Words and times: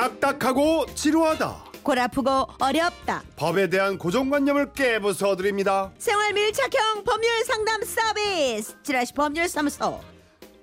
딱딱하고 0.00 0.86
지루하다. 0.94 1.64
골 1.82 1.98
아프고 1.98 2.46
어렵다. 2.58 3.22
법에 3.36 3.68
대한 3.68 3.98
고정관념을 3.98 4.72
깨부숴 4.72 5.36
드립니다. 5.36 5.90
생활 5.98 6.32
밀착형 6.32 7.04
법률 7.04 7.44
상담 7.44 7.82
서비스. 7.82 8.74
지라시 8.82 9.12
법률 9.12 9.46
사무소. 9.48 10.00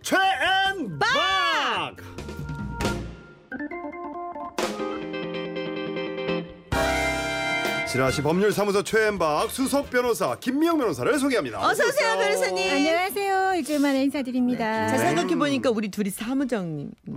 최앤박 0.01 1.07
지라시 7.87 8.21
법률사무소 8.21 8.83
최앤박 8.83 9.49
수석 9.49 9.89
변호사 9.89 10.35
김미영 10.35 10.77
변호사를 10.77 11.17
소개합니다. 11.19 11.65
어서 11.65 11.85
오세요, 11.85 12.17
변호사님. 12.17 12.69
안녕하세요. 12.69 12.96
일주일 13.57 13.79
만에 13.79 14.03
인사드립니다. 14.03 14.87
자 14.87 14.97
생각해 14.97 15.35
보니까 15.35 15.69
우리 15.69 15.89
둘이 15.89 16.09
사무장님. 16.09 16.91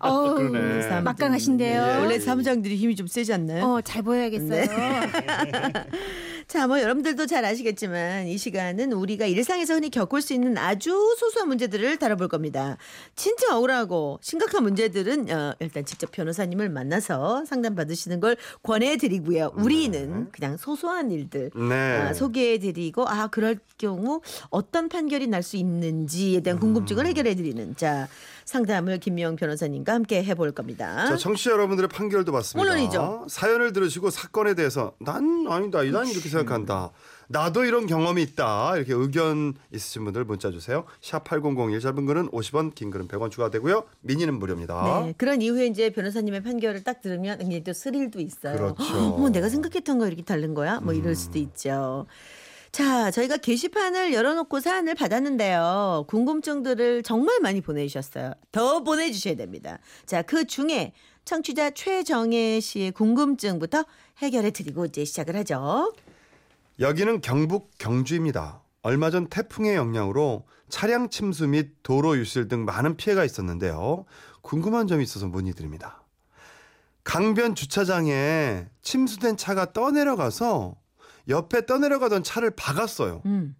그러네. 0.00 0.82
사무장. 0.82 1.04
막강하신데요. 1.04 1.82
예. 1.82 1.96
원래 1.98 2.18
사무장들이 2.18 2.76
힘이 2.76 2.96
좀 2.96 3.06
세지 3.06 3.32
않나요? 3.32 3.64
어, 3.64 3.80
잘 3.80 4.02
보여야겠어요. 4.02 4.64
자, 6.48 6.66
뭐 6.66 6.80
여러분들도 6.80 7.26
잘 7.26 7.44
아시겠지만 7.44 8.26
이 8.26 8.38
시간은 8.38 8.94
우리가 8.94 9.26
일상에서 9.26 9.74
흔히 9.74 9.90
겪을 9.90 10.22
수 10.22 10.32
있는 10.32 10.56
아주 10.56 11.14
소소한 11.18 11.46
문제들을 11.48 11.98
다뤄볼 11.98 12.28
겁니다. 12.28 12.78
진짜 13.14 13.54
억울하고 13.54 14.18
심각한 14.22 14.62
문제들은 14.62 15.30
어, 15.30 15.54
일단 15.60 15.84
직접 15.84 16.10
변호사님을 16.10 16.70
만나서 16.70 17.44
상담 17.44 17.74
받으시는 17.74 18.20
걸 18.20 18.38
권해드리고요. 18.62 19.52
우리는 19.56 20.30
그냥 20.32 20.56
소소한 20.56 21.10
일들 21.10 21.50
네. 21.54 21.74
아, 21.74 22.14
소개해드리고 22.14 23.06
아 23.06 23.26
그럴 23.26 23.58
경우 23.76 24.22
어떤 24.48 24.88
판결이 24.88 25.26
날 25.26 25.42
수 25.42 25.56
있는지에 25.56 26.40
대한 26.40 26.58
궁금증을 26.58 27.06
해결해드리는 27.06 27.76
자 27.76 28.08
상담을 28.44 28.98
김미영 28.98 29.36
변호사님과 29.36 29.92
함께 29.92 30.24
해볼 30.24 30.52
겁니다. 30.52 31.06
자, 31.06 31.16
청취자 31.16 31.50
여러분들의 31.52 31.88
판결도 31.88 32.32
받습니다. 32.32 32.58
물론이죠. 32.58 33.26
사연을 33.28 33.72
들으시고 33.74 34.08
사건에 34.10 34.54
대해서 34.54 34.94
난 34.98 35.46
아니다, 35.48 35.82
난 35.84 36.06
이렇게 36.08 36.28
생각 36.30 36.37
한다. 36.46 36.90
나도 37.28 37.64
이런 37.64 37.86
경험이 37.86 38.22
있다. 38.22 38.76
이렇게 38.76 38.94
의견 38.94 39.54
있으신 39.72 40.04
분들 40.04 40.24
문자 40.24 40.50
주세요. 40.50 40.84
샵 41.00 41.24
8001 41.24 41.80
짧은 41.80 42.06
글은 42.06 42.30
50원, 42.30 42.74
긴 42.74 42.90
글은 42.90 43.08
100원 43.08 43.30
추가되고요. 43.30 43.84
미니는 44.00 44.38
무료입니다. 44.38 45.02
네, 45.04 45.14
그런 45.16 45.42
이후에 45.42 45.66
이제 45.66 45.90
변호사님의 45.90 46.42
판결을 46.42 46.84
딱 46.84 47.00
들으면 47.00 47.38
굉장히 47.38 47.62
또 47.64 47.72
스릴도 47.72 48.20
있어요. 48.20 48.56
그렇죠. 48.56 49.14
어머, 49.14 49.28
내가 49.28 49.48
생각했던 49.48 49.98
거 49.98 50.06
이렇게 50.06 50.22
다른 50.22 50.54
거야? 50.54 50.80
뭐 50.80 50.94
이럴 50.94 51.14
수도 51.14 51.38
있죠. 51.38 52.06
자, 52.70 53.10
저희가 53.10 53.38
게시판을 53.38 54.12
열어놓고 54.12 54.60
사연을 54.60 54.94
받았는데요. 54.94 56.04
궁금증들을 56.08 57.02
정말 57.02 57.40
많이 57.40 57.60
보내주셨어요. 57.60 58.32
더 58.52 58.82
보내주셔야 58.82 59.36
됩니다. 59.36 59.78
자, 60.06 60.22
그 60.22 60.46
중에 60.46 60.92
청취자 61.24 61.70
최정혜 61.70 62.60
씨의 62.60 62.92
궁금증부터 62.92 63.84
해결해 64.18 64.50
드리고 64.50 64.86
이제 64.86 65.04
시작을 65.04 65.36
하죠. 65.36 65.92
여기는 66.80 67.20
경북 67.22 67.72
경주입니다. 67.78 68.62
얼마 68.82 69.10
전 69.10 69.26
태풍의 69.26 69.74
영향으로 69.74 70.46
차량 70.68 71.10
침수 71.10 71.48
및 71.48 71.72
도로 71.82 72.16
유실 72.16 72.48
등 72.48 72.64
많은 72.64 72.96
피해가 72.96 73.24
있었는데요. 73.24 74.04
궁금한 74.42 74.86
점이 74.86 75.02
있어서 75.02 75.26
문의드립니다. 75.26 76.04
강변 77.04 77.54
주차장에 77.54 78.66
침수된 78.82 79.36
차가 79.36 79.72
떠내려가서 79.72 80.76
옆에 81.28 81.66
떠내려가던 81.66 82.22
차를 82.22 82.52
박았어요. 82.52 83.22
음. 83.26 83.56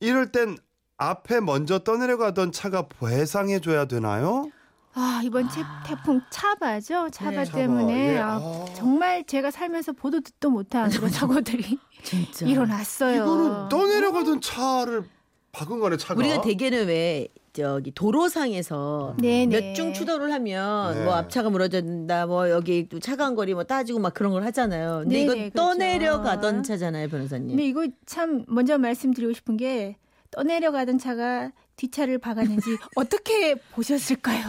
이럴 0.00 0.32
땐 0.32 0.56
앞에 0.96 1.40
먼저 1.40 1.80
떠내려가던 1.80 2.52
차가 2.52 2.88
배상해줘야 2.88 3.84
되나요? 3.84 4.50
아, 4.98 5.20
이번 5.22 5.46
태, 5.48 5.60
태풍 5.86 6.22
차바죠? 6.30 7.10
차바 7.10 7.44
네. 7.44 7.52
때문에 7.52 8.14
예. 8.14 8.18
아, 8.18 8.36
아. 8.36 8.64
정말 8.74 9.24
제가 9.24 9.50
살면서 9.50 9.92
보도 9.92 10.20
듣도 10.20 10.48
못한 10.48 10.88
그런 10.90 11.10
사고들이 11.10 11.78
진짜. 12.02 12.46
일어났어요. 12.46 13.22
이거는 13.22 13.68
떠내려가던 13.68 14.40
차를 14.40 15.04
박은 15.52 15.80
거네 15.80 15.98
차가. 15.98 16.18
우리가 16.18 16.40
대개는 16.40 16.86
왜 16.86 17.28
저기 17.52 17.90
도로상에서 17.90 19.16
네네. 19.18 19.46
몇중 19.70 19.92
추돌을 19.92 20.32
하면 20.32 20.94
네. 20.94 21.04
뭐 21.04 21.14
앞차가 21.14 21.50
무너졌다 21.50 22.26
뭐 22.26 22.50
여기 22.50 22.88
또 22.88 22.98
차간 22.98 23.34
거리 23.34 23.52
뭐 23.52 23.64
따지고 23.64 23.98
막 23.98 24.14
그런 24.14 24.32
걸 24.32 24.44
하잖아요. 24.44 25.00
근데 25.02 25.14
네네, 25.16 25.22
이건 25.24 25.36
그렇죠. 25.36 25.54
떠내려가던 25.54 26.62
차잖아요, 26.62 27.08
변호사님. 27.08 27.48
근데 27.48 27.64
이거 27.64 27.86
참 28.06 28.44
먼저 28.48 28.78
말씀드리고 28.78 29.34
싶은 29.34 29.56
게 29.58 29.96
떠내려가던 30.36 30.98
차가 30.98 31.50
뒷차를 31.76 32.18
박았는지 32.18 32.76
어떻게 32.94 33.54
보셨을까요? 33.54 34.44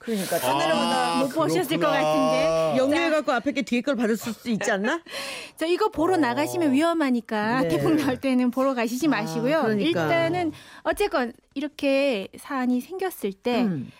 그러니까 0.00 0.36
아, 0.36 0.40
떠내려가다 0.40 1.18
못 1.20 1.28
보셨을 1.28 1.78
것 1.78 1.86
같은데. 1.88 2.74
영유해 2.78 3.10
갖고 3.10 3.32
앞에 3.32 3.52
게 3.52 3.62
뒤에 3.62 3.80
걸 3.82 3.96
받을 3.96 4.16
수 4.16 4.50
있지 4.50 4.70
않나? 4.70 5.02
저 5.56 5.66
이거 5.66 5.88
보러 5.90 6.14
어. 6.14 6.16
나가시면 6.16 6.72
위험하니까 6.72 7.62
네. 7.62 7.68
태풍 7.68 7.96
나올 7.96 8.16
때는 8.16 8.50
보러 8.50 8.74
가시지 8.74 9.06
아, 9.06 9.10
마시고요. 9.10 9.62
그러니까. 9.62 10.02
일단은 10.02 10.52
어쨌건 10.82 11.32
이렇게 11.54 12.28
사안이 12.36 12.80
생겼을 12.80 13.32
때 13.32 13.62
음. 13.62 13.92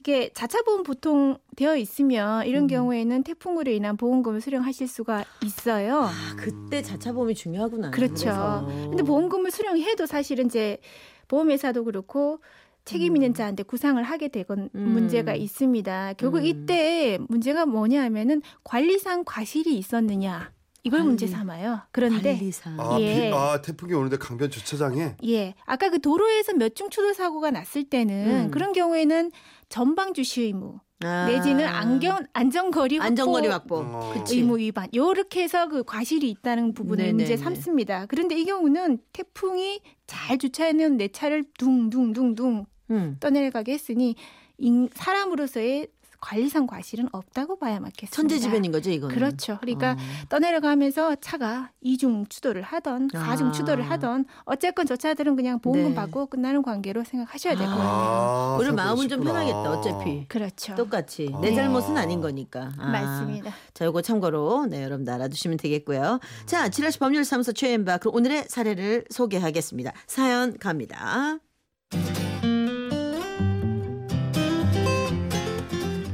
이게 0.00 0.30
자차 0.32 0.62
보험 0.62 0.84
보통 0.84 1.38
되어 1.56 1.76
있으면 1.76 2.46
이런 2.46 2.64
음. 2.64 2.66
경우에는 2.68 3.24
태풍으로 3.24 3.70
인한 3.70 3.96
보험금을 3.96 4.40
수령하실 4.40 4.86
수가 4.86 5.24
있어요. 5.44 6.02
아, 6.02 6.36
그때 6.36 6.82
자차 6.82 7.12
보험이 7.12 7.34
중요하구나. 7.34 7.90
그렇죠. 7.90 8.66
근데 8.90 9.02
보험금을 9.02 9.50
수령해도 9.50 10.06
사실은 10.06 10.46
이제 10.46 10.78
보험회사도 11.26 11.84
그렇고 11.84 12.40
책임 12.84 13.16
있는 13.16 13.34
자한테 13.34 13.64
구상을 13.64 14.02
하게 14.02 14.28
되건 14.28 14.70
음. 14.74 14.80
문제가 14.80 15.34
있습니다. 15.34 16.14
결국 16.14 16.38
음. 16.38 16.44
이때 16.44 17.18
문제가 17.28 17.66
뭐냐면은 17.66 18.40
관리상 18.64 19.24
과실이 19.26 19.76
있었느냐 19.76 20.52
이걸 20.84 21.00
관리. 21.00 21.08
문제 21.08 21.26
삼아요. 21.26 21.80
그런데 21.90 22.34
관리상. 22.36 22.80
아, 22.80 22.98
예. 23.00 23.30
비, 23.30 23.34
아 23.34 23.60
태풍이 23.60 23.92
오는데 23.94 24.16
강변 24.18 24.50
주차장에 24.50 25.16
예, 25.26 25.54
아까 25.66 25.90
그 25.90 26.00
도로에서 26.00 26.52
몇 26.54 26.74
중 26.74 26.88
추돌 26.90 27.14
사고가 27.14 27.50
났을 27.50 27.84
때는 27.84 28.46
음. 28.46 28.50
그런 28.50 28.72
경우에는 28.72 29.32
전방 29.68 30.14
주시 30.14 30.42
의무 30.42 30.78
아. 31.02 31.26
내지는 31.26 31.66
안경 31.66 32.18
안전거리 32.32 32.98
확보 32.98 33.06
안전거리 33.08 33.48
확보. 33.48 33.76
어. 33.78 34.12
그치. 34.14 34.36
의무 34.38 34.58
위반 34.58 34.88
요렇게 34.94 35.42
해서 35.42 35.68
그 35.68 35.82
과실이 35.84 36.28
있다는 36.30 36.74
부분을 36.74 37.04
네네네. 37.06 37.12
문제 37.24 37.36
삼습니다. 37.36 38.06
그런데 38.06 38.36
이 38.38 38.44
경우는 38.44 38.98
태풍이 39.12 39.80
잘 40.06 40.38
주차해놓은 40.38 40.96
내 40.96 41.08
차를 41.08 41.44
둥둥둥둥 41.58 42.66
음. 42.90 43.16
떠내려가게 43.20 43.72
했으니 43.72 44.14
인, 44.58 44.88
사람으로서의 44.94 45.88
관리상 46.20 46.66
과실은 46.66 47.08
없다고 47.12 47.58
봐야 47.58 47.78
맞겠습니다. 47.80 48.14
천재지변인 48.14 48.72
거죠, 48.72 48.90
이거는. 48.90 49.14
그렇죠. 49.14 49.58
그러니까 49.60 49.92
어. 49.92 49.96
떠내려가면서 50.28 51.16
차가 51.16 51.70
이중 51.80 52.26
추돌을 52.28 52.62
하던 52.62 53.08
사중 53.12 53.48
아. 53.48 53.52
추돌을 53.52 53.88
하던 53.90 54.24
어쨌건 54.44 54.86
저 54.86 54.96
차들은 54.96 55.36
그냥 55.36 55.60
보험금 55.60 55.90
네. 55.90 55.94
받고 55.94 56.26
끝나는 56.26 56.62
관계로 56.62 57.04
생각하셔야 57.04 57.54
될 57.56 57.66
것 57.66 57.72
같아요. 57.72 57.88
아, 57.88 58.56
생각보다 58.58 58.84
마음은 58.84 59.08
좀. 59.08 59.22
편하겠다, 59.24 59.70
어차피. 59.70 60.26
그렇죠. 60.28 60.74
똑같이 60.74 61.30
아. 61.34 61.40
내 61.40 61.50
네. 61.50 61.54
잘못은 61.56 61.96
아닌 61.96 62.20
거니까. 62.20 62.72
아. 62.78 62.86
맞습니다. 62.90 63.52
자, 63.74 63.84
요거 63.84 64.02
참고로 64.02 64.66
네, 64.66 64.82
여러분 64.82 65.08
알아두시면 65.08 65.56
되겠고요. 65.58 66.18
자, 66.46 66.68
지라시 66.68 66.98
법률사무소 66.98 67.52
최엠바 67.52 67.98
그럼 67.98 68.14
오늘의 68.16 68.44
사례를 68.48 69.04
소개하겠습니다. 69.10 69.92
사연 70.06 70.58
갑니다. 70.58 71.38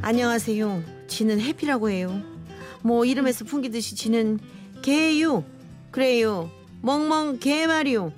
안녕하세요. 0.06 0.82
지는 1.06 1.41
해피라고 1.41 1.88
해요. 1.88 2.20
뭐 2.82 3.06
이름에서 3.06 3.47
풍기듯이 3.47 3.97
지는 3.97 4.38
개유. 4.82 5.42
그래요. 5.91 6.50
멍멍 6.82 7.38
개말이요. 7.38 8.12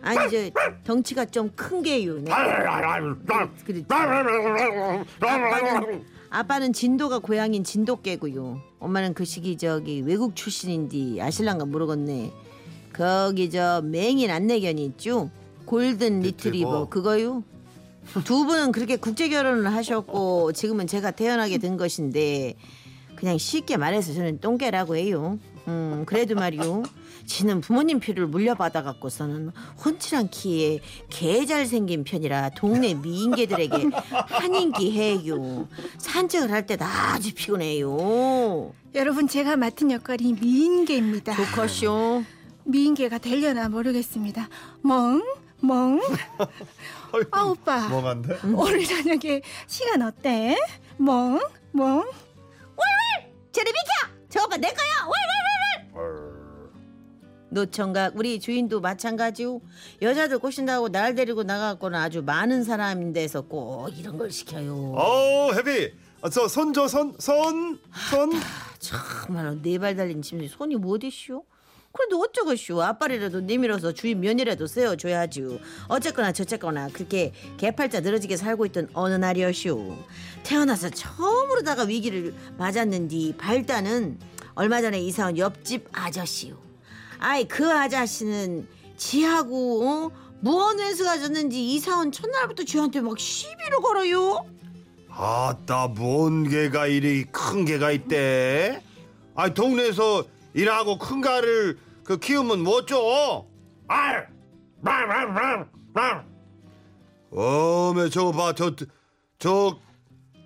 아니 0.00 0.30
저 0.30 0.50
덩치가 0.84 1.26
좀 1.26 1.50
큰 1.54 1.82
개유. 1.82 2.22
네. 2.22 2.32
아빠는, 2.32 3.22
아빠는 6.30 6.72
진도가 6.72 7.18
고향인 7.18 7.62
진도개고요. 7.64 8.62
엄마는 8.78 9.12
그 9.12 9.26
시기 9.26 9.58
저기 9.58 10.00
외국 10.00 10.34
출신인디 10.34 11.20
아실랑가 11.20 11.66
모르겠네. 11.66 12.32
거기 12.94 13.50
저 13.50 13.82
맹인 13.84 14.30
안내견이 14.30 14.86
있죠. 14.86 15.30
골든 15.66 16.20
리트리버 16.20 16.48
리트리버. 16.48 16.88
그거요. 16.88 17.44
두 18.24 18.44
분은 18.44 18.72
그렇게 18.72 18.96
국제 18.96 19.28
결혼을 19.28 19.72
하셨고 19.72 20.52
지금은 20.52 20.86
제가 20.86 21.10
태어나게 21.12 21.58
된 21.58 21.76
것인데 21.76 22.54
그냥 23.16 23.36
쉽게 23.38 23.76
말해서 23.76 24.12
저는 24.14 24.40
똥개라고 24.40 24.96
해요. 24.96 25.38
음 25.66 26.04
그래도 26.06 26.34
말이요. 26.34 26.82
지는 27.26 27.60
부모님 27.60 28.00
피를 28.00 28.26
물려받아 28.26 28.82
갖고서는 28.82 29.50
훤칠한 29.84 30.30
키에 30.30 30.80
개 31.10 31.44
잘생긴 31.44 32.04
편이라 32.04 32.50
동네 32.50 32.94
미인개들에게 32.94 33.90
한 34.10 34.45
인기 34.45 34.92
해요. 34.92 35.68
산책을 35.98 36.50
할 36.50 36.66
때도 36.66 36.84
아주 36.86 37.34
피곤해요. 37.34 38.72
여러분 38.94 39.28
제가 39.28 39.56
맡은 39.56 39.90
역할이 39.90 40.32
미인계입니다. 40.40 41.34
좋컷쇼. 41.36 42.24
미인계가 42.64 43.18
되려나 43.18 43.68
모르겠습니다. 43.68 44.48
멍, 44.82 45.22
멍. 45.60 46.00
아 47.32 47.42
오빠 47.42 47.88
멍한데? 47.88 48.38
오늘 48.54 48.84
저녁에 48.84 49.42
시간 49.66 50.02
어때? 50.02 50.56
멍, 50.96 51.40
뭐? 51.72 52.04
저리 53.52 53.64
비켜! 53.66 54.14
저 54.28 54.44
오빠 54.44 54.56
내 54.56 54.68
거야! 54.68 54.88
왈왈왈왈! 55.94 56.38
노총각 57.50 58.12
우리 58.16 58.38
주인도 58.38 58.80
마찬가지요. 58.80 59.60
여자들 60.02 60.38
꼬신다고 60.38 60.90
날 60.90 61.14
데리고 61.14 61.42
나가고는 61.42 61.98
아주 61.98 62.22
많은 62.22 62.62
사람인데서 62.62 63.42
꼭 63.42 63.88
이런 63.98 64.18
걸 64.18 64.30
시켜요. 64.30 64.92
어 64.94 65.52
해비 65.54 65.92
저손 66.30 66.72
저 66.74 66.86
손 66.86 67.14
손손 67.18 68.32
정말 68.78 69.58
네발 69.62 69.96
달린 69.96 70.20
짐이 70.22 70.46
손이 70.48 70.76
뭐 70.76 70.94
어디쇼? 70.96 71.42
그래도 71.92 72.20
어쩌겠쇼 72.20 72.82
앞발이라도 72.82 73.40
내밀어서 73.40 73.92
주인 73.92 74.20
면이라도 74.20 74.66
세워줘야지요. 74.66 75.58
어쨌거나 75.88 76.32
저쨌거나 76.32 76.88
그렇게 76.88 77.32
개팔자 77.56 78.00
늘어지게 78.00 78.36
살고 78.36 78.66
있던 78.66 78.88
어느 78.92 79.14
날이었쇼 79.14 79.96
태어나서 80.44 80.90
처음으로다가 80.90 81.84
위기를 81.84 82.34
맞았는디 82.56 83.34
발단은 83.38 84.18
얼마 84.54 84.80
전에 84.80 85.00
이사온 85.00 85.38
옆집 85.38 85.88
아저씨요. 85.92 86.58
아이 87.18 87.48
그 87.48 87.70
아저씨는 87.72 88.68
지하고 88.96 89.88
어? 89.88 90.10
무언 90.40 90.78
왼수가 90.78 91.18
졌는지 91.18 91.74
이사온 91.74 92.12
첫날부터 92.12 92.64
쥐한테 92.64 93.00
막 93.00 93.18
시비를 93.18 93.78
걸어요. 93.82 94.44
아따 95.10 95.88
뭔 95.88 96.48
개가 96.48 96.86
이리 96.86 97.24
큰 97.24 97.64
개가 97.64 97.90
있대? 97.90 98.80
아 99.34 99.52
동네에서 99.52 100.24
일하고 100.54 100.98
큰 100.98 101.20
가를 101.20 101.78
그 102.04 102.18
키우면 102.18 102.60
뭐죠 102.62 103.46
알 103.88 104.28
어메 107.30 108.08
저거 108.10 108.32
봐 108.32 108.52
저 108.54 108.74
저 109.38 109.78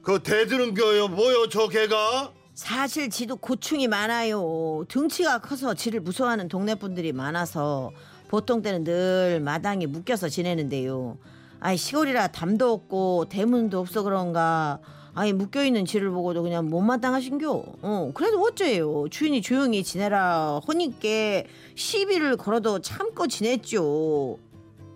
그 0.02 0.20
대드는 0.22 0.74
거요 0.74 1.06
뭐요 1.08 1.48
저 1.48 1.68
개가 1.68 2.32
사실 2.54 3.08
지도 3.08 3.36
고충이 3.36 3.88
많아요. 3.88 4.84
등치가 4.88 5.38
커서 5.38 5.72
지를 5.74 6.00
무서워하는 6.00 6.48
동네 6.48 6.74
분들이 6.74 7.12
많아서 7.12 7.92
보통 8.28 8.60
때는 8.60 8.84
늘 8.84 9.40
마당에 9.40 9.86
묶여서 9.86 10.28
지내는데요. 10.28 11.16
아이 11.60 11.76
시골이라 11.78 12.28
담도 12.28 12.72
없고 12.72 13.26
대문도 13.30 13.78
없어 13.78 14.02
그런가. 14.02 14.80
아이 15.14 15.32
묶여 15.32 15.62
있는 15.64 15.84
지를 15.84 16.10
보고도 16.10 16.42
그냥 16.42 16.70
못마땅하신겨. 16.70 17.64
어 17.82 18.10
그래도 18.14 18.40
어째요. 18.42 19.08
주인이 19.10 19.42
조용히 19.42 19.84
지내라 19.84 20.60
허니께 20.66 21.46
시비를 21.74 22.36
걸어도 22.36 22.80
참고 22.80 23.26
지냈죠. 23.26 24.38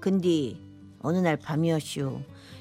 근데 0.01 0.57
어느 1.03 1.19
날 1.19 1.37
밤이었슈. 1.37 2.21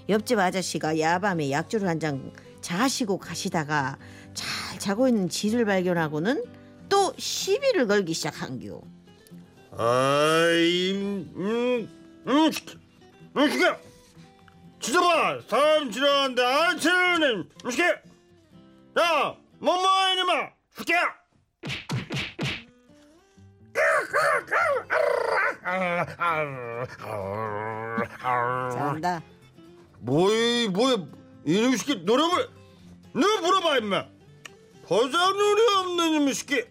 옆집 0.09 0.37
아저씨가 0.37 0.99
야밤에 0.99 1.49
약주를 1.51 1.87
한 1.87 1.99
잔 1.99 2.31
자시고 2.61 3.19
가시다가 3.19 3.97
잘 4.33 4.79
자고 4.79 5.07
있는 5.07 5.29
지를 5.29 5.65
발견하고는 5.65 6.43
또 6.89 7.13
시비를 7.17 7.87
걸기 7.87 8.13
시작한겨. 8.13 8.81
아이 9.77 10.91
음 10.93 11.31
음 11.37 11.89
음, 12.27 12.51
시켜 12.51 12.73
음 13.37 13.47
시켜 14.85 14.99
진짜 14.99 15.01
봐 15.01 15.39
사람 15.47 15.91
지나가는데 15.91 16.43
안음 16.43 17.49
시켜 17.71 17.83
야 18.99 19.35
뭐뭐 19.59 20.09
이놈아 20.13 20.49
시켜 20.77 20.93
잘한다. 28.71 29.21
뭐이 29.99 30.69
뭐야 30.69 30.97
이놈 31.45 31.75
시키 31.75 31.95
노력을 32.03 32.49
너 33.13 33.41
물어봐 33.41 33.77
임마. 33.77 34.05
보상 34.87 35.35
눈이 35.37 35.61
없는 35.77 36.07
이놈 36.13 36.33
시키 36.33 36.63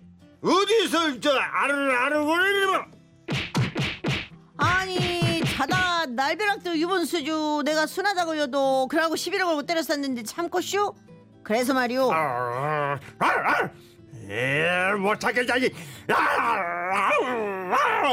어디서 0.43 1.20
저 1.20 1.31
아르르 1.38 1.93
아르거리니마? 1.93 2.76
아 2.76 2.87
니 5.55 5.59
자다 5.59 6.06
날벼락도 6.06 6.77
유분수주 6.79 7.62
내가 7.65 7.87
순하다 7.87 8.25
걸려도 8.25 8.89
그러고 8.89 9.15
시비를 9.15 9.45
걸고 9.47 9.62
때렸었는데 9.62 10.25
참고쇼? 10.25 10.95
그래서 11.45 11.73
말이오. 11.75 12.11
예, 14.29 14.93
못하겠다니. 14.99 15.71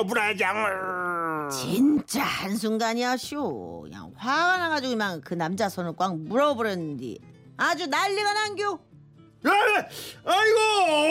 무라장. 0.06 1.50
진짜 1.52 2.22
한순간이야쇼. 2.24 3.82
그냥 3.86 4.12
화가 4.16 4.58
나가지고 4.58 4.96
막 4.98 5.22
그 5.24 5.34
남자 5.34 5.68
손을 5.70 5.94
꽉 5.98 6.18
물어버렸는데 6.18 7.18
아주 7.58 7.88
난리가 7.88 8.34
난겨. 8.34 8.80
아이고, 9.44 10.60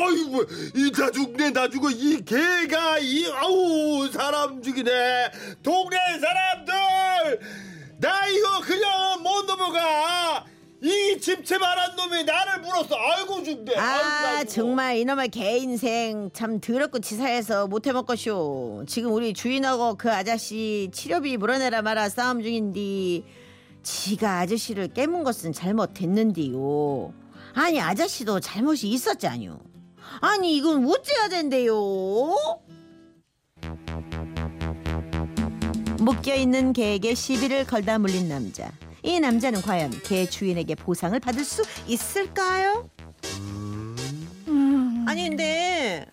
아이고, 0.07 0.45
이다 0.77 1.11
죽네, 1.11 1.53
다 1.53 1.69
죽어. 1.69 1.91
이 1.91 2.23
개가, 2.25 2.99
이, 3.01 3.27
아우, 3.33 4.09
사람 4.13 4.63
죽이네. 4.63 4.91
동네 5.63 5.97
사람들! 6.21 7.41
나 7.99 8.27
이거 8.29 8.61
그냥 8.61 9.23
못 9.23 9.45
넘어가. 9.47 10.47
이 10.83 11.19
집채만한 11.21 11.95
놈이 11.97 12.25
나를 12.25 12.61
물었어. 12.63 12.97
아이고, 12.97 13.43
죽네. 13.43 13.77
아 13.77 13.83
아이고, 13.83 14.27
아이고. 14.39 14.51
정말 14.51 14.97
이놈의 14.97 15.29
개 15.29 15.59
인생 15.59 16.31
참 16.33 16.59
더럽고 16.61 17.01
치사해서 17.01 17.67
못해 17.67 17.93
먹겠쇼 17.93 18.85
지금 18.89 19.13
우리 19.13 19.35
주인하고 19.35 19.97
그 19.97 20.11
아저씨 20.11 20.89
치료비 20.91 21.37
물어내라 21.37 21.83
마라 21.83 22.09
싸움 22.09 22.41
중인디 22.43 23.25
지가 23.83 24.39
아저씨를 24.39 24.89
깨문 24.95 25.23
것은 25.23 25.53
잘못됐는디요 25.53 27.13
아니 27.55 27.81
아저씨도 27.81 28.41
잘못이 28.41 28.89
있었잖요 28.89 29.59
아니 30.21 30.57
이건 30.57 30.87
어째야 30.87 31.29
된대요 31.29 31.75
묶여 35.99 36.35
있는 36.35 36.73
개에게 36.73 37.15
시비를 37.15 37.67
걸다 37.67 37.99
물린 37.99 38.29
남자 38.29 38.71
이 39.03 39.19
남자는 39.19 39.63
과연 39.63 39.91
개 40.03 40.27
주인에게 40.27 40.75
보상을 40.75 41.19
받을 41.21 41.45
수 41.45 41.63
있을까요? 41.87 42.91
음. 44.49 45.05
아니 45.09 45.29
근데 45.29 46.07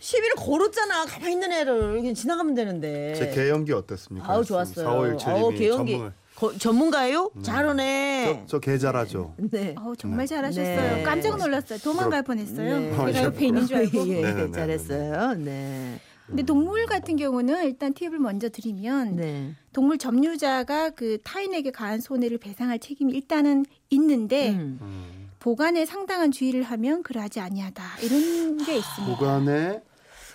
시비를 0.00 0.34
걸었잖아. 0.36 1.06
가만히 1.06 1.32
있는 1.32 1.50
애를 1.50 1.94
그냥 1.94 2.14
지나가면 2.14 2.54
되는데. 2.54 3.14
제 3.14 3.30
개연기 3.30 3.72
어떻습니까? 3.72 4.30
아우 4.30 4.44
좋았어요. 4.44 4.86
4517님이 5.16 5.26
아우 5.28 5.50
개연기 5.50 5.92
전문을. 5.92 6.12
거- 6.36 6.52
전문가예요? 6.58 7.30
잘하네. 7.42 8.44
저, 8.46 8.58
저개 8.58 8.76
잘하죠. 8.78 9.34
네. 9.38 9.74
어우, 9.78 9.96
정말 9.96 10.26
잘하셨어요. 10.26 10.96
네. 10.96 11.02
깜짝 11.04 11.36
놀랐어요. 11.38 11.78
도망갈 11.78 12.22
뻔했어요. 12.24 12.80
네. 12.80 12.90
제가 13.12 13.22
옆에 13.24 13.46
있는 13.46 13.66
줄 13.66 13.76
알고. 13.76 14.08
예, 14.08 14.20
네, 14.22 14.34
네, 14.34 14.44
네, 14.46 14.52
잘했어요. 14.52 15.34
네. 15.34 16.00
근데 16.26 16.42
동물 16.42 16.86
같은 16.86 17.16
경우는 17.16 17.64
일단 17.64 17.92
팁을 17.92 18.18
먼저 18.18 18.48
드리면 18.48 19.16
네. 19.16 19.54
동물 19.72 19.98
점유자가 19.98 20.90
그 20.90 21.18
타인에게 21.22 21.70
가한 21.70 22.00
손해를 22.00 22.38
배상할 22.38 22.78
책임이 22.78 23.12
일단은 23.12 23.64
있는데 23.90 24.50
음. 24.52 24.78
음. 24.80 25.28
보관에 25.38 25.84
상당한 25.84 26.30
주의를 26.32 26.62
하면 26.62 27.02
그러하지 27.02 27.40
아니하다 27.40 27.82
이런 28.02 28.56
게 28.64 28.76
있습니다. 28.78 29.16
보관에 29.18 29.82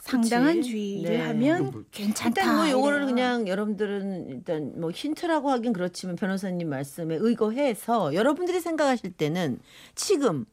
상당한 0.10 0.56
그치. 0.56 0.70
주의를 0.72 1.18
네. 1.18 1.22
하면 1.28 1.72
뭐- 1.72 1.84
괜찮다. 1.92 2.42
일단 2.42 2.56
뭐 2.56 2.70
요거를. 2.70 3.06
그냥 3.06 3.48
여러분들은 3.48 4.30
일단 4.30 4.74
뭐 4.80 4.92
힌트라고 4.92 5.50
하긴 5.51 5.74
그렇지만 5.74 6.16
변호사님 6.16 6.70
말씀에 6.70 7.16
의거해서 7.20 8.13
여러분들이 8.13 8.60
생각하실 8.60 9.13
때는 9.13 9.60
지금 9.96 10.46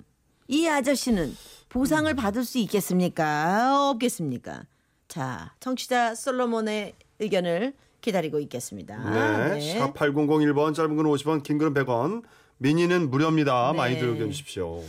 이 0.49 0.67
아저씨는 0.69 1.35
보상을 1.69 2.13
받을 2.15 2.45
수 2.45 2.59
있겠습니까? 2.59 3.91
없겠습니까? 3.91 4.65
자, 5.09 5.53
청취자 5.61 6.15
솔로몬의 6.15 6.93
의견을 7.19 7.73
기다리고 8.01 8.39
있겠습니다. 8.41 9.55
네. 9.55 9.79
샵 9.79 9.95
8001번 9.95 10.75
짧은 10.75 10.97
건 10.97 11.07
50원, 11.07 11.43
긴 11.43 11.59
글은 11.59 11.75
100원. 11.75 12.23
미니는 12.59 13.11
무료입니다. 13.11 13.73
네. 13.73 13.77
많이들 13.79 14.09
의견 14.09 14.31
주십시오. 14.31 14.83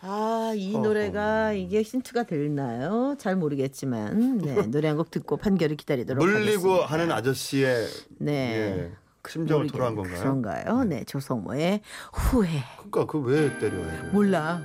아, 0.00 0.52
이. 0.54 0.72
노래가 0.76 1.52
이게 1.52 1.82
힌트가 1.82 2.24
되나요? 2.24 3.16
잘 3.18 3.34
모르겠지만 3.36 4.38
네, 4.38 4.54
노래 4.70 4.88
한 4.88 4.96
곡 4.96 5.10
듣고 5.10 5.36
판결을 5.36 5.76
기다리도록 5.76 6.24
물리고 6.24 6.44
하겠습니다. 6.74 6.86
하는 6.86 7.12
아저씨의 7.12 7.86
네. 8.18 8.32
예, 8.32 8.92
심정을 9.28 9.66
토로한 9.68 9.94
건가요? 9.96 10.18
그런가요? 10.20 10.84
네, 10.84 11.04
조성모의 11.04 11.80
후회. 12.12 12.48
그러니까 12.78 13.06
그 13.06 13.18
왜 13.20 13.58
때려요? 13.58 14.12
몰라. 14.12 14.62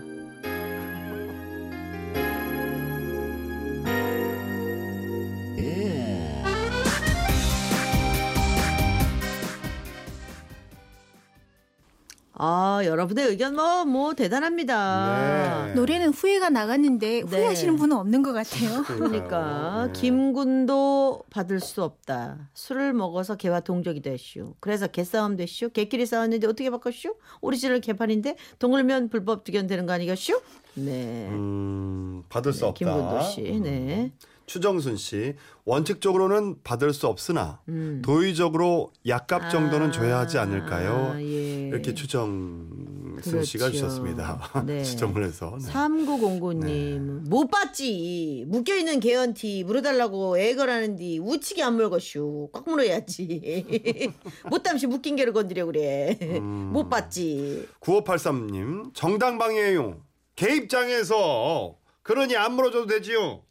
아, 12.82 12.86
여러분의 12.86 13.28
의견 13.28 13.56
뭐, 13.56 13.86
뭐, 13.86 14.14
대단합니다. 14.14 15.68
네. 15.68 15.74
노래는 15.74 16.10
후회가 16.10 16.50
나갔는데 16.50 17.22
후회하시는 17.22 17.76
분은 17.76 17.96
없는 17.96 18.24
것 18.24 18.34
같아요. 18.34 18.84
그러니까 18.84 19.88
네. 19.88 20.00
김군도 20.00 21.24
받을 21.30 21.60
수 21.60 21.84
없다. 21.84 22.50
술을 22.54 22.94
먹어서 22.94 23.36
개와 23.36 23.60
동족이 23.62 24.02
됐슈. 24.02 24.56
그래서 24.60 24.88
개싸움 24.88 25.38
됐슈. 25.38 25.70
개끼리 25.70 26.06
싸웠는데 26.06 26.48
어떻게 26.48 26.70
바꿨슈? 26.70 27.16
오리지널 27.42 27.80
개판인데 27.82 28.36
돈 28.60 28.73
물면 28.73 29.10
불법 29.10 29.44
투견 29.44 29.68
되는 29.68 29.86
거 29.86 29.94
아니겠슈? 29.94 30.42
네. 30.76 31.28
음, 31.30 32.24
받을 32.30 32.54
수 32.54 32.62
네, 32.62 32.66
없다. 32.68 32.86
김군도 32.86 33.22
씨. 33.24 33.42
네. 33.62 34.12
추정순 34.52 34.98
씨 34.98 35.36
원칙적으로는 35.64 36.58
받을 36.62 36.94
수 36.94 37.08
없으나 37.08 37.62
음. 37.70 38.02
도의적으로 38.04 38.92
약값 39.08 39.50
정도는 39.50 39.88
아, 39.88 39.92
줘야 39.92 40.20
하지 40.20 40.40
않을까요? 40.40 41.14
아, 41.14 41.22
예. 41.22 41.70
이렇게 41.70 41.94
추정순 41.94 43.16
그렇죠. 43.16 43.44
씨가 43.44 43.72
주셨습니다. 43.72 44.52
네. 44.68 44.84
추정을 44.84 45.24
해서. 45.24 45.58
네. 45.58 45.72
3909님 45.72 47.30
못 47.30 47.50
봤지 47.50 48.44
묶여있는 48.50 49.00
개연티 49.00 49.64
물어달라고 49.64 50.38
애걸하는디 50.38 51.20
우치게 51.20 51.64
안 51.64 51.76
물것슈 51.78 52.50
꽉 52.52 52.68
물어야지 52.68 54.12
못 54.52 54.64
담시 54.64 54.86
묶인 54.86 55.16
개를 55.16 55.32
건드려 55.32 55.66
그래 55.66 56.18
음. 56.22 56.72
못 56.74 56.90
봤지 56.90 57.70
9583님 57.80 58.94
정당방위에요. 58.94 60.02
개 60.36 60.54
입장에서 60.56 61.78
그러니 62.04 62.36
안 62.36 62.54
물어줘도 62.56 62.88
되지요. 62.88 63.44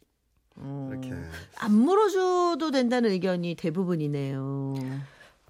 이렇게. 0.89 1.13
안 1.57 1.73
물어줘도 1.73 2.71
된다는 2.71 3.11
의견이 3.11 3.55
대부분이네요 3.55 4.75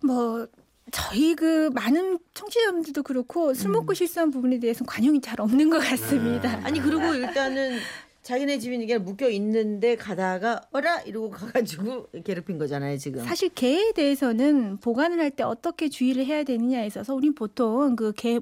뭐 0.03 0.48
저희 0.91 1.36
그 1.36 1.70
많은 1.74 2.20
청취자분들도 2.34 3.03
그렇고 3.03 3.53
술 3.53 3.72
먹고 3.72 3.94
실수한 3.94 4.32
부분에 4.32 4.60
대해서는 4.60 4.88
관용이 4.88 5.22
잘 5.22 5.39
없는 5.39 5.70
것 5.70 5.80
같습니다. 5.80 6.58
네. 6.58 6.62
아니 6.65 6.80
그리고 6.82 7.13
일단은 7.13 7.77
자기네 8.24 8.60
있는 8.75 8.88
게 8.88 8.98
묶여 8.98 9.30
있는데 9.30 9.96
가다가 9.96 10.62
어라 10.72 11.00
이러고 11.01 11.30
가가지고 11.32 12.08
괴롭힌 12.24 12.58
거잖아요 12.60 12.98
지금 12.98 13.24
사실 13.24 13.50
개에 13.50 13.94
대해서는 13.94 14.77
보관을 14.77 15.20
할 15.20 15.32
때 15.32 15.44
어떻게 15.44 15.88
주의를 15.89 16.25
해야 16.25 16.44
되느냐에 16.44 16.86
있어서 16.88 17.15
우린 17.15 17.34
보통 17.34 17.96
그개 17.96 18.39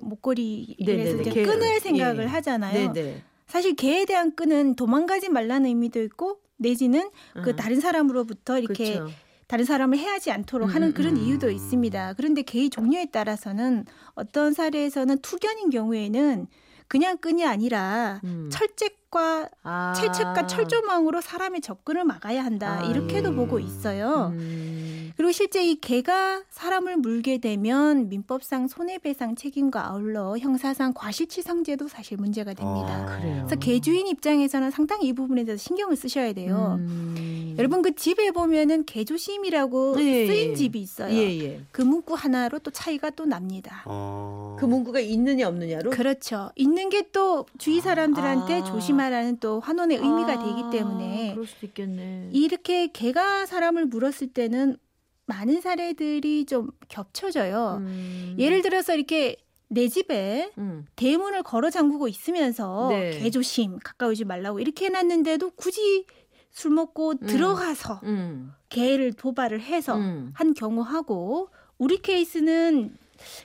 네네네, 0.86 1.10
해서 1.10 1.22
이제 1.22 1.30
개를. 1.30 1.54
끈을 1.54 1.80
생각을 1.82 2.24
예. 2.24 2.28
하잖아요. 2.28 2.92
네네 2.94 3.22
사실 3.48 3.76
개에 3.76 4.06
대한 4.06 4.36
끈은 4.36 4.76
도망가지 4.76 5.30
말라는 5.30 5.68
의미도 5.68 6.02
있고 6.04 6.40
내지는 6.60 7.10
그 7.44 7.50
음. 7.50 7.56
다른 7.56 7.80
사람으로부터 7.80 8.60
이렇게 8.60 8.94
그렇죠. 8.94 9.14
다른 9.48 9.66
사람을 9.66 9.98
해하지 9.98 10.30
않도록 10.32 10.76
하는 10.76 10.90
음, 10.90 10.94
그런 10.94 11.16
음. 11.16 11.24
이유도 11.24 11.50
있습니다. 11.50 12.14
그런데 12.14 12.44
개의 12.44 12.70
종류에 12.70 13.08
따라서는 13.08 13.86
어떤 14.14 14.54
사례에서는 14.54 15.18
투견인 15.20 15.72
경우에는 15.72 16.46
그냥 16.88 17.18
끈이 17.18 17.46
아니라 17.46 18.22
음. 18.24 18.50
철 18.52 18.68
책과 19.10 19.50
아. 19.64 19.94
철책과 19.96 20.48
철조망으로 20.48 21.22
사람의 21.22 21.62
접근을 21.62 22.06
막아야 22.06 22.44
한다. 22.44 22.80
아. 22.82 22.86
이렇게도 22.86 23.30
음. 23.30 23.36
보고 23.36 23.60
있어요. 23.60 24.32
음. 24.34 25.12
그리고 25.18 25.32
실제 25.32 25.64
이 25.64 25.76
개가 25.76 26.44
사람을 26.50 26.98
물게 26.98 27.40
되면 27.40 28.08
민법상 28.08 28.68
손해배상 28.68 29.36
책임과 29.36 29.90
아울러 29.90 30.38
형사상 30.38 30.94
과실치상죄도 30.94 31.90
사실 31.90 32.18
문제가 32.18 32.54
됩니다. 32.54 33.06
아. 33.10 33.20
그래서 33.20 33.56
개 33.58 33.80
주인 33.82 34.08
입장에서는 34.08 34.72
상당히 34.72 35.08
이 35.08 35.14
부분에 35.14 35.44
대해서 35.44 35.62
신경을 35.62 35.98
쓰셔야 35.98 36.34
돼요. 36.34 36.78
음. 36.80 37.56
여러분 37.58 37.82
그 37.82 37.94
집에 37.96 38.32
보면은 38.32 38.86
개조심이라고 38.86 39.96
예, 40.00 40.28
쓰인 40.28 40.52
예. 40.52 40.56
집이 40.56 40.80
있어요. 40.80 41.14
예, 41.14 41.40
예. 41.40 41.62
그 41.72 41.82
문구 41.82 42.14
하나로 42.14 42.60
또 42.60 42.72
차이가 42.72 43.10
또 43.10 43.26
납니다. 43.26 43.84
어. 43.86 44.56
그 44.58 44.66
문구가 44.66 45.00
있느냐 45.02 45.48
없느냐로 45.48 45.90
그렇죠. 45.90 46.52
있는 46.56 46.90
게 46.90 47.00
또 47.12 47.46
주위 47.58 47.82
사람들한테 47.82 48.62
아. 48.62 48.64
조심 48.64 48.99
하라는 49.00 49.40
또 49.40 49.60
환원의 49.60 49.98
의미가 49.98 50.34
아, 50.34 50.40
되기 50.40 50.78
때문에 50.78 51.32
그럴 51.34 51.46
수도 51.46 51.66
있겠네. 51.68 52.30
이렇게 52.32 52.88
개가 52.88 53.46
사람을 53.46 53.86
물었을 53.86 54.28
때는 54.28 54.78
많은 55.26 55.62
사례들이 55.62 56.46
좀 56.46 56.72
겹쳐져요. 56.88 57.78
음. 57.82 58.36
예를 58.40 58.62
들어서 58.62 58.96
이렇게 58.96 59.36
내 59.68 59.88
집에 59.88 60.52
음. 60.58 60.86
대문을 60.96 61.44
걸어 61.44 61.70
잠그고 61.70 62.08
있으면서 62.08 62.90
네. 62.90 63.20
개 63.20 63.30
조심 63.30 63.78
가까우지 63.78 64.26
말라고 64.26 64.60
이렇게 64.60 64.86
해놨는데도 64.86 65.52
굳이 65.52 66.06
술 66.52 66.72
먹고 66.72 67.12
음. 67.12 67.28
들어가서 67.28 68.02
음. 68.04 68.52
개를 68.70 69.14
도발을 69.14 69.62
해서 69.62 69.96
음. 69.96 70.32
한 70.34 70.54
경우하고 70.56 71.50
우리 71.78 72.02
케이스는 72.02 72.98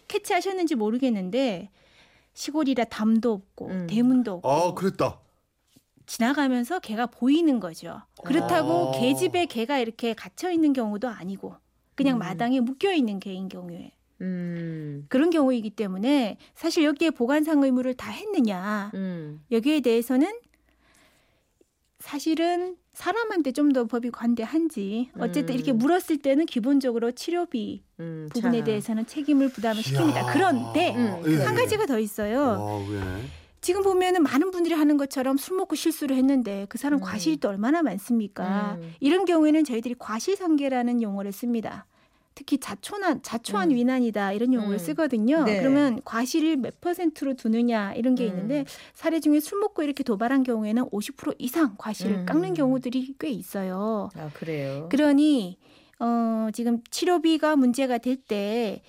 캐치하셨는지 0.08 0.75
모르겠는데 0.75 1.70
시골이라 2.32 2.84
담도 2.84 3.32
없고 3.32 3.66
음. 3.66 3.87
대문도 3.88 4.32
없고 4.34 4.50
아, 4.50 4.75
그랬다. 4.75 5.20
지나가면서 6.06 6.78
개가 6.80 7.06
보이는 7.06 7.61
거죠. 7.61 8.00
그렇다고 8.25 8.92
아. 8.94 8.99
개 8.99 9.14
집에 9.14 9.46
개가 9.46 9.78
이렇게 9.78 10.14
갇혀 10.14 10.50
있는 10.50 10.73
경우도 10.73 11.08
아니고 11.08 11.56
그냥 11.94 12.16
음. 12.16 12.18
마당에 12.20 12.61
묶여 12.61 12.92
있는 12.92 13.20
개인 13.20 13.49
경우에 13.49 13.92
음. 14.20 15.06
그런 15.08 15.30
경우이기 15.30 15.70
때문에 15.70 16.38
사실 16.54 16.84
여기에 16.84 17.11
보관상 17.11 17.62
의무를 17.62 17.94
다 17.94 18.11
했느냐 18.11 18.90
음. 18.94 19.42
여기에 19.50 19.80
대해서는 19.80 20.32
사실은 22.00 22.76
사람한테 22.92 23.52
좀 23.52 23.73
더 23.73 23.87
법이 23.87 24.11
관대한지 24.11 25.11
어쨌든 25.18 25.54
음. 25.54 25.56
이렇게 25.56 25.73
물었을 25.73 26.18
때는 26.18 26.46
기본적으로 26.46 27.11
치료비 27.12 27.82
음. 27.99 28.28
부분에 28.32 28.58
자. 28.58 28.64
대해서는 28.64 29.06
책임을 29.06 29.49
부담을 29.49 29.82
시킵니다. 29.82 30.32
그런데 30.32 30.94
음, 30.94 31.23
예. 31.26 31.42
한 31.44 31.54
가지가 31.56 31.87
더 31.87 31.99
있어요. 31.99 32.38
와, 32.40 32.76
왜? 32.88 33.00
지금 33.64 33.83
보면은 33.83 34.23
많은 34.23 34.50
분들이 34.50 34.75
하는 34.75 34.99
것처럼 34.99 35.38
술 35.38 35.56
먹고 35.56 35.75
실수를 35.75 36.16
했는데 36.16 36.66
그 36.68 36.76
사람 36.76 36.99
음. 36.99 37.02
과실이 37.02 37.38
또 37.38 37.49
얼마나 37.49 37.80
많습니까? 37.80 38.76
음. 38.78 38.92
이런 39.00 39.25
경우에는 39.25 39.64
저희들이 39.64 39.94
과실상계라는 39.99 41.00
용어를 41.00 41.33
씁니다. 41.33 41.87
특히 42.35 42.59
자초난 42.59 43.23
자초한 43.23 43.71
음. 43.71 43.76
위난이다 43.76 44.33
이런 44.35 44.52
용어를 44.52 44.75
음. 44.75 44.78
쓰거든요. 44.78 45.44
네. 45.44 45.61
그러면 45.61 46.02
과실을 46.04 46.59
몇 46.59 46.78
퍼센트로 46.83 47.37
두느냐 47.37 47.94
이런 47.94 48.14
게 48.14 48.25
음. 48.25 48.28
있는데 48.28 48.64
사례 48.92 49.18
중에 49.18 49.40
술 49.40 49.61
먹고 49.61 49.83
이렇게 49.83 50.04
도발한 50.04 50.42
경우에는 50.42 50.90
50% 50.90 51.37
이상 51.38 51.76
과실을 51.78 52.16
음. 52.16 52.26
깎는 52.26 52.52
경우들이 52.52 53.14
꽤 53.18 53.30
있어요. 53.30 54.11
아 54.14 54.28
그래요. 54.35 54.90
그러니 54.90 55.56
어 56.00 56.49
지금 56.52 56.83
치료비가 56.90 57.56
문제가 57.56 57.97
될 57.97 58.16
때 58.16 58.83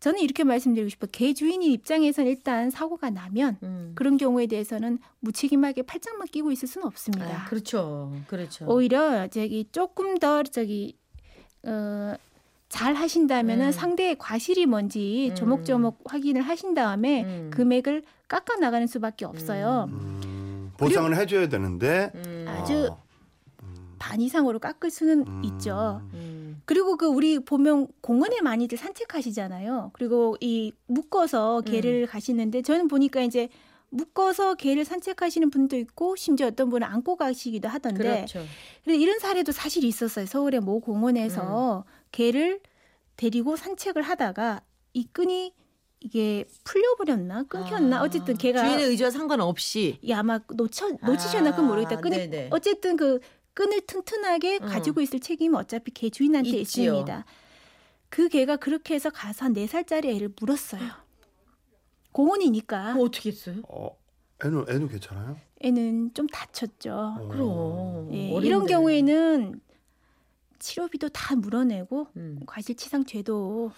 저는 0.00 0.20
이렇게 0.20 0.44
말씀드리고 0.44 0.88
싶어요. 0.88 1.10
개 1.12 1.34
주인인 1.34 1.70
입장에서는 1.72 2.30
일단 2.30 2.70
사고가 2.70 3.10
나면 3.10 3.58
음. 3.62 3.92
그런 3.94 4.16
경우에 4.16 4.46
대해서는 4.46 4.98
무책임하게 5.20 5.82
팔짱만 5.82 6.28
끼고 6.28 6.50
있을 6.52 6.66
수는 6.66 6.86
없습니다. 6.86 7.42
아, 7.42 7.44
그렇죠. 7.44 8.10
그렇죠. 8.26 8.66
오히려 8.66 9.28
저기 9.28 9.68
조금 9.70 10.16
더 10.18 10.42
저기 10.42 10.96
어, 11.64 12.14
잘 12.70 12.94
하신다면은 12.94 13.66
음. 13.66 13.72
상대의 13.72 14.16
과실이 14.16 14.64
뭔지 14.64 15.28
음. 15.30 15.34
조목조목 15.34 15.98
확인을 16.06 16.40
하신 16.40 16.72
다음에 16.72 17.24
음. 17.24 17.50
금액을 17.52 18.02
깎아 18.26 18.56
나가는 18.56 18.86
수밖에 18.86 19.26
없어요. 19.26 19.88
음, 19.90 20.72
보상을 20.78 21.14
해줘야 21.14 21.48
되는데 21.48 22.10
음. 22.14 22.46
아주 22.48 22.88
반 23.98 24.20
이상으로 24.22 24.60
깎을 24.60 24.90
수는 24.90 25.44
있죠. 25.44 26.00
음. 26.70 26.72
그리고 26.72 26.96
그 26.96 27.06
우리 27.06 27.40
보면 27.40 27.88
공원에 28.00 28.40
많이들 28.40 28.78
산책하시잖아요. 28.78 29.90
그리고 29.92 30.36
이 30.40 30.72
묶어서 30.86 31.62
개를 31.62 32.06
가시는데 32.06 32.62
저는 32.62 32.86
보니까 32.86 33.22
이제 33.22 33.48
묶어서 33.88 34.54
개를 34.54 34.84
산책하시는 34.84 35.50
분도 35.50 35.76
있고 35.76 36.14
심지어 36.14 36.46
어떤 36.46 36.70
분은 36.70 36.86
안고 36.86 37.16
가시기도 37.16 37.68
하던데 37.68 37.98
그렇죠. 37.98 38.44
근데 38.84 38.96
이런 38.96 39.18
사례도 39.18 39.50
사실 39.50 39.82
있었어요. 39.82 40.26
서울의 40.26 40.60
모 40.60 40.78
공원에서 40.78 41.84
개를 42.12 42.60
데리고 43.16 43.56
산책을 43.56 44.02
하다가 44.02 44.62
이 44.92 45.08
끈이 45.12 45.52
이게 46.02 46.44
풀려버렸나 46.64 47.42
끊겼나 47.42 47.98
아, 47.98 48.02
어쨌든 48.02 48.36
개가 48.36 48.64
주인의 48.64 48.86
의지와 48.86 49.10
상관없이 49.10 49.98
이 50.00 50.12
아마 50.12 50.38
놓쳐 50.54 50.88
놓치셨나 51.02 51.50
그건 51.50 51.66
모르겠다. 51.66 51.96
아, 51.96 52.00
끈이 52.00 52.16
네네. 52.16 52.48
어쨌든 52.52 52.96
그 52.96 53.18
끈을 53.60 53.82
튼튼하게 53.82 54.60
음. 54.62 54.68
가지고 54.68 55.02
있을 55.02 55.20
책임은 55.20 55.60
어차피 55.60 55.90
개 55.90 56.08
주인한테 56.08 56.48
있지요. 56.60 56.92
있습니다. 56.94 57.26
그 58.08 58.30
개가 58.30 58.56
그렇게 58.56 58.94
해서 58.94 59.10
가서 59.10 59.44
한 59.44 59.52
4살짜리 59.52 60.06
애를 60.06 60.32
물었어요. 60.40 60.80
공원이니까 62.12 62.94
어떻게 62.98 63.28
했어요? 63.28 63.56
어, 63.68 63.94
애는 64.42 64.64
애는 64.66 64.88
괜찮아요? 64.88 65.36
애는 65.60 66.14
좀 66.14 66.26
다쳤죠. 66.28 67.16
어. 67.20 67.28
그럼 67.28 68.14
예. 68.14 68.30
이런 68.42 68.64
경우에는 68.64 69.60
치료비도 70.60 71.08
다 71.08 71.34
물어내고 71.34 72.06
음. 72.16 72.38
과실치상죄도 72.46 73.72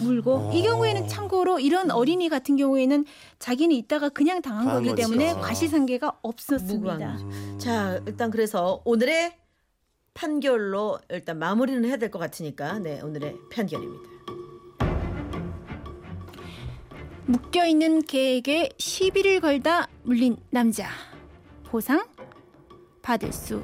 물고 0.00 0.36
어. 0.48 0.52
이 0.54 0.62
경우에는 0.62 1.06
참고로 1.08 1.60
이런 1.60 1.90
어린이 1.90 2.28
같은 2.30 2.56
경우에는 2.56 3.04
자기는 3.38 3.74
이따가 3.76 4.08
그냥 4.08 4.40
당한 4.40 4.64
당한 4.66 4.82
거기 4.84 4.94
때문에 4.94 5.26
거니까. 5.32 5.46
과실상계가 5.46 6.18
없었습니다. 6.22 7.16
음. 7.16 7.58
자 7.60 8.00
일단 8.06 8.30
그래서 8.30 8.80
오늘의 8.86 9.36
판결로 10.14 10.98
일단 11.10 11.38
마무리는 11.38 11.84
해야 11.84 11.96
될 11.96 12.10
것 12.10 12.18
같으니까 12.18 12.78
네 12.78 13.00
오늘의 13.02 13.36
판결입니다. 13.52 14.08
묶여 17.26 17.66
있는 17.66 18.02
개에게 18.02 18.70
시비를 18.78 19.40
걸다 19.40 19.86
물린 20.02 20.36
남자 20.50 20.88
보상 21.64 22.02
받을 23.02 23.32
수 23.32 23.62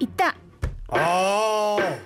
있다. 0.00 0.34
아, 0.94 1.98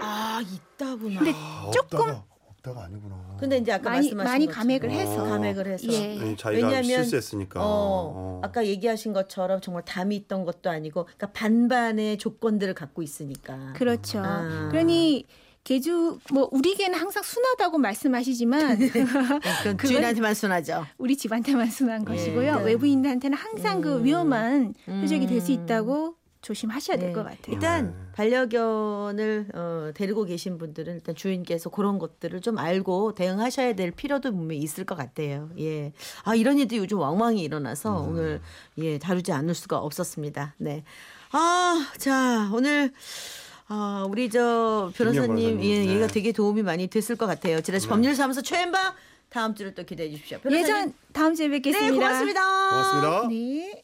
아 0.00 0.40
있다구나. 0.42 1.20
근데 1.20 1.32
아, 1.34 1.70
조금- 1.72 1.98
없다가, 2.00 2.24
없다가 2.48 2.84
아니구나. 2.84 3.36
근데 3.40 3.58
이제 3.58 3.72
아까 3.72 3.90
많이 3.90 4.12
말씀하신 4.14 4.30
많이 4.32 4.46
감액을 4.46 4.90
해서 4.90 5.24
감액을 5.24 5.66
해서 5.66 5.88
예. 5.92 5.98
네, 6.16 6.36
자기가 6.36 6.66
왜냐면, 6.68 6.82
실수했으니까. 7.02 7.60
어, 7.60 7.64
어. 7.66 8.40
아까 8.44 8.64
얘기하신 8.64 9.12
것처럼 9.12 9.60
정말 9.60 9.84
담이 9.84 10.14
있던 10.16 10.44
것도 10.44 10.70
아니고 10.70 11.04
그러니까 11.04 11.26
반반의 11.32 12.18
조건들을 12.18 12.74
갖고 12.74 13.02
있으니까. 13.02 13.72
그렇죠. 13.74 14.20
아. 14.24 14.68
그러니 14.70 15.26
개주 15.64 16.18
뭐 16.32 16.48
우리 16.52 16.74
개는 16.76 16.98
항상 16.98 17.22
순하다고 17.22 17.78
말씀하시지만 17.78 18.78
그건- 19.62 19.78
주인한테만 19.88 20.34
순하죠. 20.34 20.86
우리 20.98 21.16
집한테만 21.16 21.68
순한 21.68 22.04
것이고요. 22.04 22.56
네. 22.58 22.64
외부인한테는 22.64 23.36
항상 23.36 23.80
그 23.80 23.96
음. 23.98 24.04
위험한 24.04 24.74
표적이 24.86 25.26
될수 25.26 25.52
음. 25.52 25.62
있다고 25.64 26.16
조심하셔야 26.42 26.98
될 26.98 27.08
네. 27.08 27.14
것 27.14 27.22
같아요. 27.22 27.54
일단 27.54 27.86
네. 27.86 28.12
반려견을 28.14 29.46
어, 29.54 29.90
데리고 29.94 30.24
계신 30.24 30.58
분들은 30.58 30.94
일단 30.94 31.14
주인께서 31.14 31.70
그런 31.70 31.98
것들을 31.98 32.40
좀 32.40 32.58
알고 32.58 33.14
대응하셔야 33.14 33.74
될 33.74 33.92
필요도 33.92 34.32
분명히 34.32 34.60
있을 34.60 34.84
것 34.84 34.96
같아요. 34.96 35.48
예. 35.58 35.92
아 36.24 36.34
이런 36.34 36.58
일도 36.58 36.76
요즘 36.76 36.98
왕왕이 36.98 37.40
일어나서 37.40 38.04
음. 38.04 38.08
오늘 38.08 38.40
예 38.78 38.98
다루지 38.98 39.32
않을 39.32 39.54
수가 39.54 39.78
없었습니다. 39.78 40.56
네. 40.58 40.82
아, 41.30 41.88
자 41.96 42.50
오늘 42.52 42.92
아 43.68 44.04
우리 44.08 44.28
저 44.28 44.90
변호사님 44.96 45.62
예, 45.62 45.84
네. 45.84 45.94
얘가 45.94 46.08
되게 46.08 46.32
도움이 46.32 46.62
많이 46.62 46.88
됐을 46.88 47.16
것 47.16 47.26
같아요. 47.26 47.60
지라시 47.60 47.86
법률사무소 47.86 48.42
최연방 48.42 48.94
다음 49.30 49.54
주를 49.54 49.74
또 49.74 49.84
기대해 49.84 50.10
주십시오. 50.10 50.38
변호사님. 50.40 50.64
예전 50.64 50.94
다음 51.12 51.34
주에 51.34 51.48
뵙겠습니다. 51.48 51.90
네, 51.90 51.96
고맙습니다. 51.96 52.68
고맙습니다. 52.70 53.28
네. 53.28 53.81